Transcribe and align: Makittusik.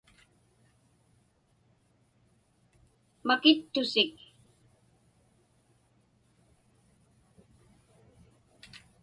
Makittusik. 3.27 4.13